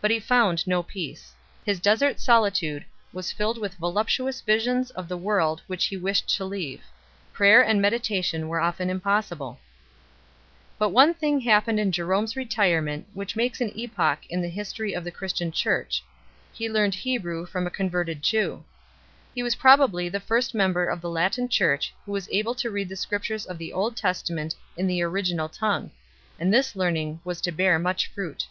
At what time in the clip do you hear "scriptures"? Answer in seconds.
22.96-23.46